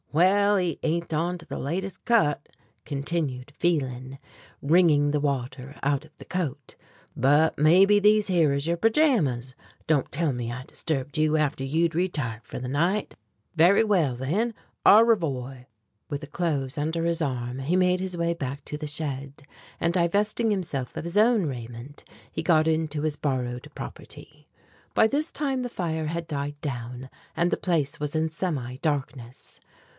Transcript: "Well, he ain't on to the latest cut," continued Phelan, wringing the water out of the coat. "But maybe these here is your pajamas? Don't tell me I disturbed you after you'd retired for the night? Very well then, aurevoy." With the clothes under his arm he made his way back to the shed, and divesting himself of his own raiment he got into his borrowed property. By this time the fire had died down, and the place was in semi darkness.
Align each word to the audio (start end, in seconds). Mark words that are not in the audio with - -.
"Well, 0.11 0.57
he 0.57 0.79
ain't 0.83 1.13
on 1.13 1.37
to 1.37 1.45
the 1.45 1.59
latest 1.59 2.03
cut," 2.03 2.49
continued 2.85 3.53
Phelan, 3.59 4.17
wringing 4.61 5.11
the 5.11 5.21
water 5.21 5.79
out 5.83 6.03
of 6.03 6.17
the 6.17 6.25
coat. 6.25 6.75
"But 7.15 7.57
maybe 7.57 7.99
these 7.99 8.27
here 8.27 8.51
is 8.51 8.65
your 8.67 8.75
pajamas? 8.77 9.55
Don't 9.87 10.11
tell 10.11 10.33
me 10.33 10.51
I 10.51 10.63
disturbed 10.63 11.17
you 11.17 11.37
after 11.37 11.63
you'd 11.63 11.95
retired 11.95 12.41
for 12.43 12.59
the 12.59 12.67
night? 12.67 13.15
Very 13.55 13.83
well 13.83 14.15
then, 14.15 14.53
aurevoy." 14.85 15.65
With 16.09 16.21
the 16.21 16.27
clothes 16.27 16.77
under 16.79 17.05
his 17.05 17.21
arm 17.21 17.59
he 17.59 17.75
made 17.77 18.01
his 18.01 18.17
way 18.17 18.33
back 18.33 18.65
to 18.65 18.77
the 18.77 18.87
shed, 18.87 19.43
and 19.79 19.93
divesting 19.93 20.49
himself 20.51 20.97
of 20.97 21.03
his 21.05 21.15
own 21.15 21.45
raiment 21.45 22.03
he 22.29 22.41
got 22.43 22.67
into 22.67 23.03
his 23.03 23.15
borrowed 23.15 23.69
property. 23.75 24.49
By 24.93 25.07
this 25.07 25.31
time 25.31 25.61
the 25.61 25.69
fire 25.69 26.07
had 26.07 26.27
died 26.27 26.59
down, 26.59 27.09
and 27.37 27.49
the 27.51 27.55
place 27.55 27.99
was 27.99 28.13
in 28.13 28.29
semi 28.29 28.75
darkness. 28.77 29.61